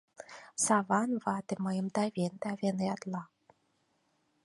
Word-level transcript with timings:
Саван 0.65 1.11
вате 1.23 1.55
мыйым 1.65 1.87
тавен-тавен 1.95 2.77
ятла. 2.93 3.23